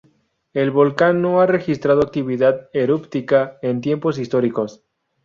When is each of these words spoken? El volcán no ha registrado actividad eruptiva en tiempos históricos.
El 0.53 0.71
volcán 0.71 1.21
no 1.21 1.41
ha 1.41 1.45
registrado 1.45 2.01
actividad 2.01 2.71
eruptiva 2.73 3.59
en 3.61 3.81
tiempos 3.81 4.17
históricos. 4.17 4.83